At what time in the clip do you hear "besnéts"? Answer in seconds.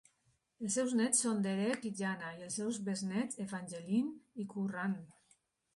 2.89-3.41